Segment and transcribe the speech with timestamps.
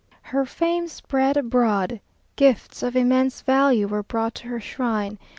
[0.23, 2.01] Her fame spread abroad.
[2.35, 5.19] Gifts of immense value were brought to her shrine.